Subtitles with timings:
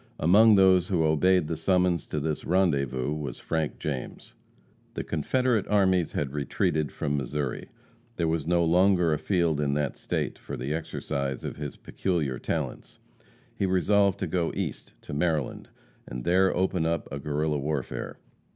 [0.19, 4.33] Among those who obeyed the summons to this rendezvous was Frank James.
[4.95, 7.69] The Confederate armies had retreated from Missouri.
[8.15, 12.39] There was no longer a field in that State for the exercise of his peculiar
[12.39, 12.97] talents.
[13.53, 15.69] He resolved to go East, to Maryland,
[16.07, 18.17] and there open up a Guerrilla warfare.